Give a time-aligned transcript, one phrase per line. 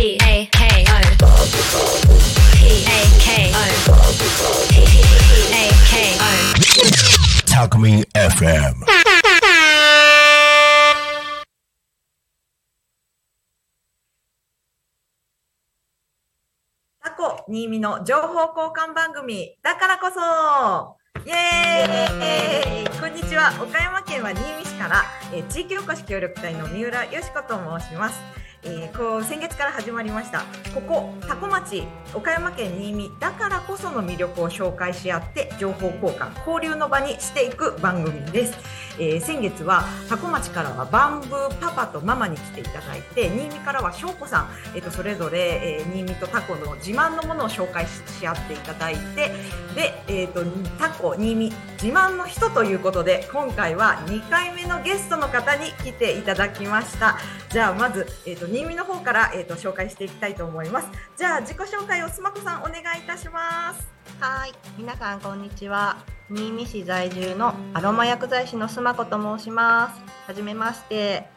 [0.00, 0.96] P A K O
[2.56, 4.00] P A K O
[4.70, 4.80] P
[5.52, 6.32] A K O
[7.44, 8.80] Talkme FM.
[17.02, 20.96] タコ新見の情報交換番組だからこそ。
[21.26, 23.00] イエーイ。
[23.00, 23.52] こんにちは。
[23.62, 25.04] 岡山県は新見市から、
[25.34, 28.18] えー地域おこし協力隊の三浦よしこと申します、
[28.62, 30.40] えーこう先月から始まりました
[30.74, 31.82] ここ多古町
[32.14, 38.58] 岡山県新見だからこその魅力を紹介し合って情報交換交流の場にしていく番組です、
[38.98, 49.30] えー先月は多古町からはバンブーパパとママに来ていただいて新見からは翔子さんえっとそれぞれ、えー新見とタコの自慢のものを紹介しし合っていただいて
[49.74, 50.44] で、えっと
[50.78, 51.52] タコ新見
[51.82, 57.16] 自慢の人ということで今回は2回目のゲストの方に来ていただきました。
[57.48, 60.88] じゃあまず、えっと新見の方から、えっと紹介していきたいと思います。
[61.16, 63.88] じゃあ自己紹介をスマコさんお願いいたします。
[64.20, 65.96] はい、皆さんこんにちは。
[66.28, 70.02] 新見市在住のアロマ薬剤師のスマコと申します。
[70.26, 71.28] はじめまして。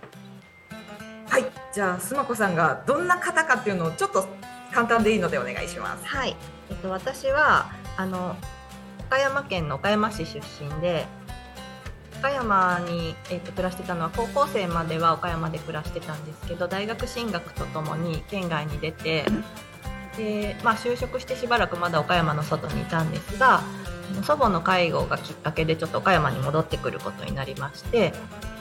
[1.30, 1.46] はい。
[1.72, 4.28] じゃあスマコさんがどんな方かっていうのをちょっと
[4.74, 6.06] 簡単でいいのでお願いします。
[6.06, 6.36] はい、
[6.70, 8.36] えっと私はあの
[9.08, 11.06] 岡山県の岡山市出身で、
[12.20, 19.26] 岡山にえっと暮らしてたのは高校生までは岡山で暮らしてたんですけど、大学進学とともに県外に出て。
[20.18, 23.64] でまあ、就職してしばらくまだ岡山の外にいたんですが
[24.22, 28.14] 祖母の介護がきっかけでちょっと岡山に戻ってくることになりまして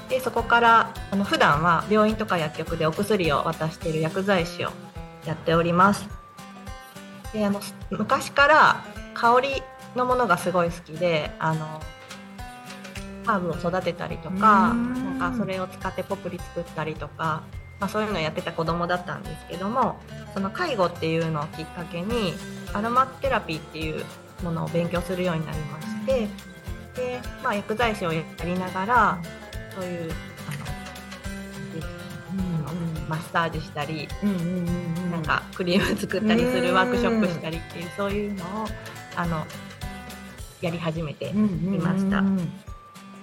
[0.08, 4.70] でそこからあの普段は病院とか薬局でお薬を渡している薬剤師を
[5.26, 6.08] やっております
[7.32, 8.84] であの昔から
[9.14, 9.62] 香り
[9.96, 11.80] のものがすごい好きであの
[13.24, 15.18] ハーブを育てたりとかうん。
[15.18, 17.42] なんかそれを使ってポプリ作ったりとか、
[17.78, 20.00] まあ、そういうのをやってた子供だったんですけども
[20.34, 22.34] その介護っていうのをきっかけに
[22.72, 24.04] アロマテラピーっていう
[24.42, 26.28] ものを勉強するようになりまして
[26.96, 29.22] で、まあ、薬剤師をやりながら
[29.74, 30.12] そういう
[33.08, 34.08] マッサージしたり
[35.10, 38.66] なんかクリーム作ったりすうんるワークショップしたりっていうそういうのを
[39.16, 39.44] あの
[40.62, 42.18] やり始めてうんうんうんいました。
[42.18, 42.52] うん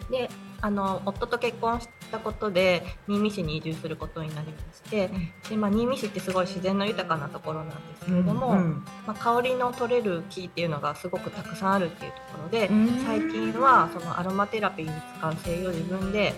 [0.09, 0.29] で
[0.61, 5.09] あの夫と結婚したことで新見市に移住することになりまして
[5.49, 12.87] で、まあ、新見市ってすごい自然の豊かなところなんですけれども、うんまあ、香りの取れる木っていうのがすごくたくさんあるっていうところでうん。
[13.05, 16.33] 最近はそのアロマテラピーに使う精油を自分で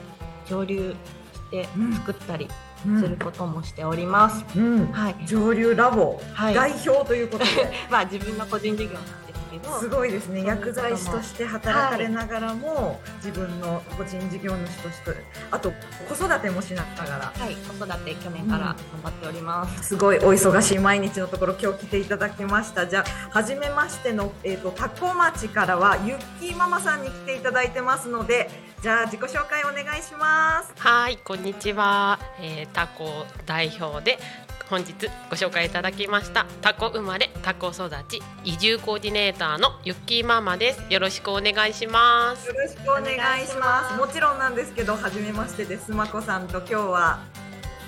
[0.47, 0.95] 蒸留
[1.33, 2.47] して作ったり
[2.85, 2.99] うん。
[2.99, 4.43] することもしております。
[4.57, 4.91] うん。
[4.91, 5.15] はい。
[5.27, 6.55] 上流ラボ、はい。
[6.55, 7.71] 代表ということで。
[7.91, 9.03] まあ自分の個人事業なん
[9.51, 10.43] けどすごいですね。
[10.43, 15.11] 薬剤師として働かれながらも、自分の個人事業主として
[15.51, 15.71] あと
[16.07, 17.33] 子育てもしながら。
[17.37, 19.89] はい、子育て去年から頑張っております。
[19.89, 22.87] すごいお忙しい毎日のところ今日来ていただきました。
[22.87, 28.49] じゃあ初めましての、えー、とタコ町からはゆっきーママさんに来ていただいてますので
[28.81, 30.73] じゃあ自己紹介お願いします。
[30.77, 32.19] はい、こんにちは。
[32.39, 34.17] えー、タコ代表で
[34.71, 34.93] 本日
[35.29, 40.81] ご紹介いただきましたタコ生まれタコ育ち移住コーディネーターのゆっきーママです。
[40.89, 42.47] よろしくお願いします。
[42.47, 47.19] よろしくお願いしますもちろんなんですけど初めましてですまこさんと今日は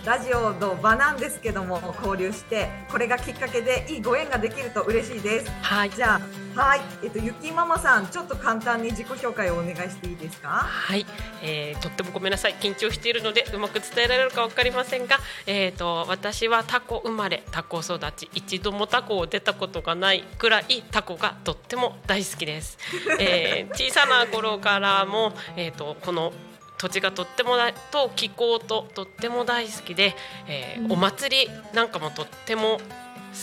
[0.05, 5.51] ラジオの場なんですけども交流してこれがきっかけでいいご縁ができると嬉しいです。
[5.61, 5.89] はい。
[5.89, 6.19] じゃ
[6.55, 6.81] あはい。
[7.03, 10.49] えっとゆっきーママさんちょっと簡単に自己紹介をお願いしていいですか？
[10.49, 11.05] はい、
[11.41, 12.55] えー、とってもごめんなさい。
[12.55, 18.29] 緊張しているのでうまく伝えられるかわかりませんが、えー、と私はタコ生まれタコ育ち。
[18.33, 22.77] 一度もタコを出たことがないくらいタコがとっても大好きです、
[23.19, 26.33] えー小さな頃からも、えー、とこの
[26.83, 30.15] 土地がとってもだと気候ととっても大好きで、
[30.49, 32.81] えーお祭りなんかもとっても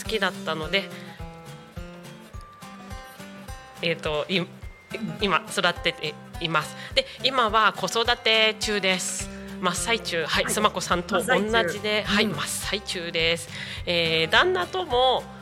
[0.03, 0.87] 好きだったので
[3.81, 4.43] えっ、とい
[5.21, 6.75] 今育てています。
[6.93, 9.27] で今は子育て中です。
[9.59, 11.35] 真っ最中、はい、はいスマコさんと同
[11.67, 13.49] じで、はい、うん真っ最中です。
[13.87, 15.40] えー旦那とも、えー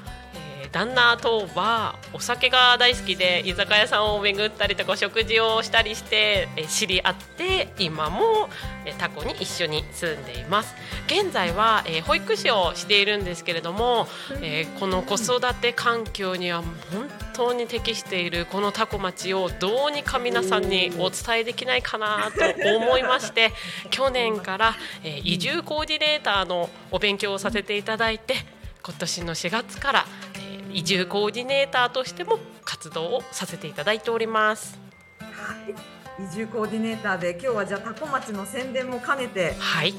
[0.71, 8.49] 旦那とはお酒が大好きで居酒屋さんを巡ったりとか食事をしたりして、えー知り合って今も、
[8.85, 10.75] えータコに一緒に住んでいます。
[11.07, 14.07] 現在は、えー保育士をしているんですけれども、
[14.41, 23.51] えーこの子育て環境には本当に適しているこのタコ町をどうにか皆さんにお伝えできないかなと思いまして
[23.89, 28.35] 去年から、えー移住コーディネーターのお勉強をさせていただいて
[28.81, 30.28] 今年の4月から、えー
[30.71, 34.79] 移住コーディネーターとしても活動をさせていただいております。
[35.19, 35.75] はい
[36.21, 39.93] 移住コーディネーターで今日はじゃあタコ町の宣伝も兼ねてはい、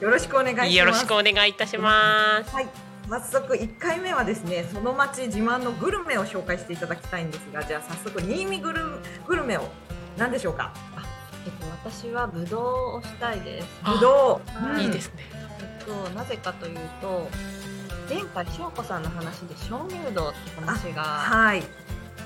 [0.00, 2.54] よろしくお願いしますよろしくお願いいたします。
[2.54, 2.68] はい。
[3.08, 8.80] 早速1回目はですねその町自慢のグルメを紹介していただきたいんですがじゃあ早速新見グル
[9.26, 9.68] グルメを
[10.16, 10.72] 何でしょうか？
[11.44, 13.68] えっと、私はぶどうをしたいです。
[13.82, 15.24] あぶどう、うんいいですね。
[15.60, 17.28] えっと、なぜかというと、
[18.08, 21.62] 前回翔子さんの話で鍾乳洞って話がはい。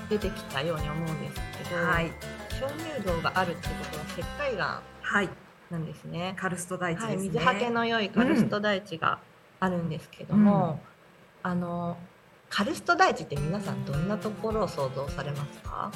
[0.09, 2.11] 出てきたように思うんですけど、はい。
[2.49, 2.67] 鍾
[2.97, 5.29] 乳洞があるってことは石灰岩はい。
[5.69, 6.35] なんですね。
[6.37, 9.19] カルスト大地ですはい、ね、水はけの良いカルスト大地が
[9.59, 10.79] あるんですけども、
[11.43, 11.97] あの
[12.49, 15.91] カルスト大地って皆さんどんなところを想像されますか？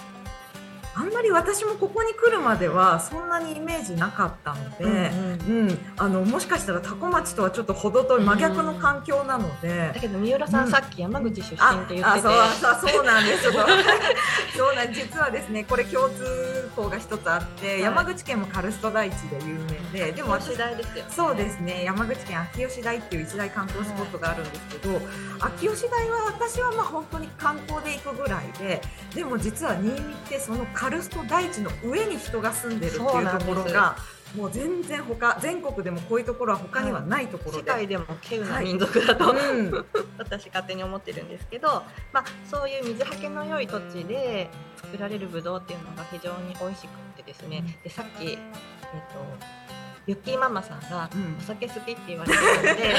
[0.95, 9.91] あんまり私もここに来るまではそんなにイメージなかったので、うんあのもしかしたら多古町とはちょっと程遠い真逆の環境なので。
[9.93, 9.99] だ。
[9.99, 10.71] けど三浦さん、うん。
[10.71, 13.53] さっき山口出身あって言ってて、あそうそうそうなんですよ。
[14.55, 17.81] そうなん実はですねこれ共通項が一つあって、い。
[17.81, 19.55] 山口県もカルスト大地で有
[19.93, 21.11] 名ででも私時代ですよ、ね。
[21.11, 21.83] そうですね。
[21.83, 25.01] 山口県秋吉台っていう一大観光スポットがあるんですけど、
[25.39, 28.81] 秋吉台は私はまあ本当に観光で行くぐらいで
[29.15, 33.95] でも実は新見ってそのカルスト大地の上に人が住んでるっていうところが
[34.35, 37.57] もう全然他全国でもこういうところは他にはないところで。
[37.59, 39.85] 世界でも稀有な民族だと、うん。
[40.19, 49.62] 私勝手に思ってるんですけど、まあ、そういう水はけの良い土地で作られるブドウっていうのが非常に美味しくってですね、でさっき、えっと
[50.05, 51.37] ユッキーママさんがうん。
[51.39, 52.95] お酒好きって言われてるので、 ぜ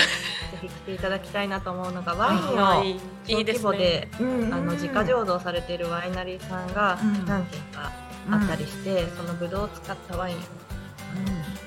[0.62, 7.26] ひ来ていただきたいなと思うのがワインをワイン小規模でうんあの自家醸造されているワイナリーさんがうん。
[7.26, 7.90] 何軒か
[8.30, 10.36] あったりして、そのブドウを使ったワイン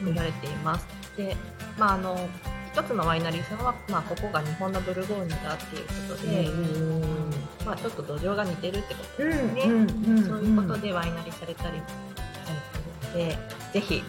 [0.07, 0.87] を売られています。
[1.15, 1.37] で、
[1.77, 2.17] まああの
[2.77, 7.31] 一つのワイナリーさんは、まあ、ここが日本のブルゴーニュだっていうことで、うん
[7.65, 10.23] まあ、ちょっと土壌が似てるってことうんですね、うん。
[10.23, 11.83] そういうことでワイナリーされたりさ
[13.13, 14.03] れてるのでぜひ、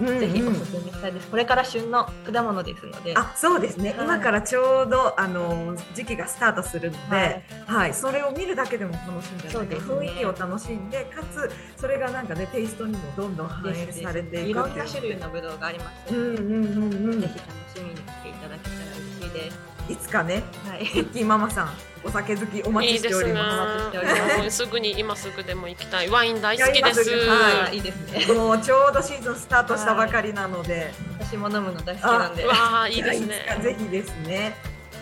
[0.00, 1.28] うんぜひおうんすすめしたいです。
[1.28, 3.14] これから旬の果物ですので。
[3.16, 4.04] あそうですね、はい。
[4.04, 7.90] 今からちょうどあの時期がスタートするので、ははい。
[7.90, 9.94] いそれを見るだけでも楽しいんじゃないかそうですね。
[9.94, 17.20] 雰囲気を楽しんでかつそれがなんかねテイストにもどんどん反映されていくいろんな種類のブドウがありますので、うんうんうんうん。
[17.20, 18.76] ぜひ楽しみに来ていただけたら
[19.20, 19.69] 嬉しいです。
[19.90, 21.70] いつかねはい、ミッキーママさん
[22.02, 26.08] お酒好きお待ちしておりますお待ちしております もうすぐに今すぐでも行きたい。
[26.08, 27.10] ワイン大好きです。
[27.10, 28.34] いはいあいいですね。
[28.34, 32.46] もうちょうどシーズンスタートしたばかりなので、私も飲むの大好きなんで。
[32.46, 33.58] わあいいですね。
[33.62, 34.56] ぜひですね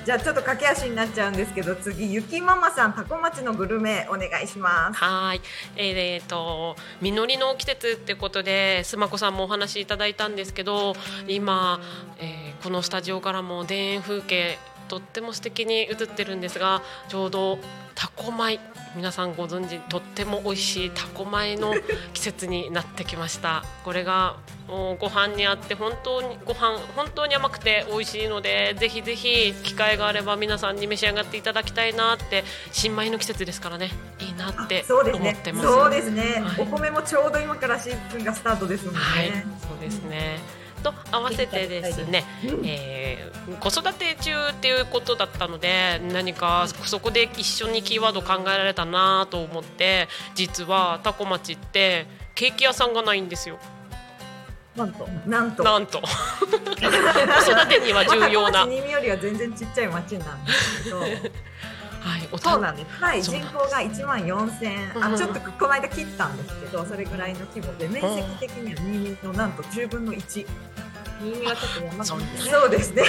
[0.05, 5.41] じゃあちょっと駆け足になっちゃうんですけど次ゆきママさんタコ町のグルメお願いしますはい、
[5.77, 10.95] えー、と実りの季節ってことで須磨子さんもお話しいただいたんですけど
[11.27, 11.79] 今、
[12.19, 14.59] えーこのスタジオからも田園風景
[14.89, 17.59] とっても素敵に映ってるんですがちょうど
[17.95, 18.61] タコ米
[18.95, 21.75] 皆さんご存知とっても美味しいタコ米の
[22.15, 23.65] 季節になってきました。
[23.85, 24.37] これが
[24.69, 33.91] もうご飯にあって本当にご飯本当に甘くて美味しいのでぜひぜひ機会があれば皆さんに召し上がっていただきたいなって新米の季節ですからね。
[34.21, 35.67] いいなって思ってます。
[35.67, 36.63] そうですね、はい。
[36.63, 39.31] お米もちょうど今からシーズンがスタートですもんね、はい、
[39.61, 40.39] そうですね。
[40.79, 53.59] と合わせてですね、うんえー子育て中っていうことだったので何かそこで一緒にキーワード考えられたなと思って実はタコ町ってケーキ屋さんがないんですよ。
[54.77, 55.09] なんと。
[55.27, 55.65] なんと。
[55.65, 56.01] なんと。
[56.07, 61.01] 子育てには重要な、まあタコ町新見よりは全然ちっちゃい町なんですけど
[62.09, 62.91] はい、おそうなんです。
[62.93, 65.05] はい、人口が1万4000うん。
[65.15, 67.89] あちょっとこの間切ったんですけどそれぐらいの規模で。
[67.89, 70.47] 面積的には新見のなんと10分の1新
[71.41, 72.51] 見はちょっと山が多いんでね。
[72.51, 73.03] そうですね。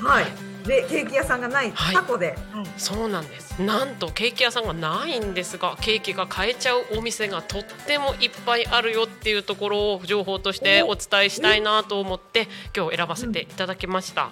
[0.00, 0.26] はい。
[0.66, 1.94] でケーキ屋さんがないはい。
[1.94, 2.36] タコで、
[2.76, 3.60] そうなんです。
[3.62, 14.30] なんとケーキ屋さんがないんですがケーキが買えちゃうお店がとってもいっぱいあるよっていうところを情報としてお伝えしたいなと思って今日選ばせていただきました、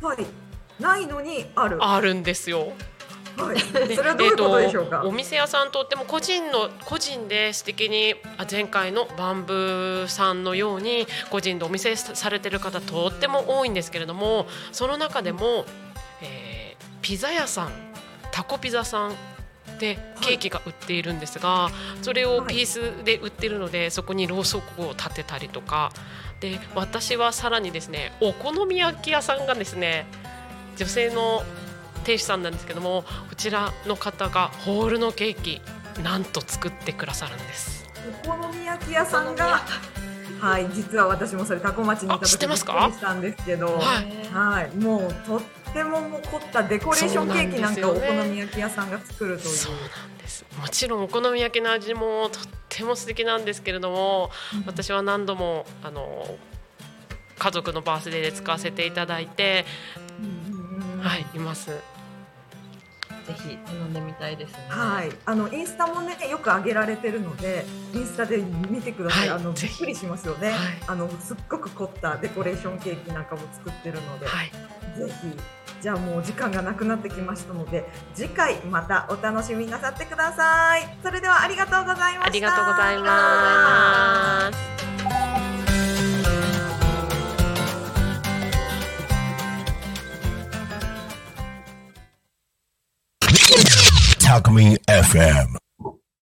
[0.00, 0.51] はい
[0.82, 1.78] ないのにある。
[1.80, 2.72] あるんですよ。
[3.36, 3.56] はい、
[3.88, 15.64] でそれはどういうことでしょうか、えーとお店屋さんとっても個人の個人で素敵にあ前回のバンブーさんのように個人でお店されてる方とっても多いんですけれどもその中でも、
[16.20, 17.72] えーピザ屋さん
[18.30, 19.14] タコピザさん
[19.80, 21.70] でケーキが売っているんですが、
[22.02, 25.90] それをピースで売ってるのでそこにろうそくを立てたりとか。
[26.40, 30.06] で私はさらにですねお好み焼き屋さんがですね
[30.76, 31.42] 女性の
[32.04, 35.60] 店主さんなんですけどもこちらの方がホールのケーキ
[36.02, 37.84] なんと作ってくださるんです。
[38.24, 39.62] お好み焼き屋さんが
[40.40, 45.40] はい実は私もそれタコ町にいたあ知っ時てますかびっくりしたんですけどはいはい、もうとっ
[45.72, 49.48] ても凝ったデコレーションケーキなんかをお好み焼き屋さんが作るという。
[49.54, 50.44] そうなんです。
[50.60, 54.30] もちろんお好み焼きの味もとっても素敵なんですけれども
[54.66, 56.26] 私は何度もあの
[57.38, 59.64] 家族のバースデーで使わせていただいて
[59.96, 60.01] うん
[61.02, 61.70] はいいます。
[63.26, 64.58] ぜひ飲んでみたいですね。
[64.68, 69.38] はい、あのインスタもねよく上げられてるのでインスタで見てください、はい。
[69.38, 70.58] あのびっくりしますよね、はい。
[70.88, 74.50] あのすっごく凝ったデコレーションケーキなんかも作ってるので、はい。
[74.98, 75.38] ぜひ。
[75.80, 80.96] じゃあもう時間がなくなってきましたので次回またお楽しみなさってください。
[81.02, 82.24] それではありがとうございました。
[82.26, 84.71] ありがとうございます。
[94.32, 95.61] Alchemy FM.